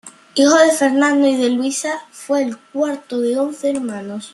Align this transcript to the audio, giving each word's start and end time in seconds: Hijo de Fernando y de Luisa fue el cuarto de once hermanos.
Hijo 0.33 0.55
de 0.55 0.71
Fernando 0.71 1.27
y 1.27 1.35
de 1.35 1.51
Luisa 1.51 2.03
fue 2.09 2.41
el 2.41 2.57
cuarto 2.71 3.19
de 3.19 3.37
once 3.37 3.69
hermanos. 3.69 4.29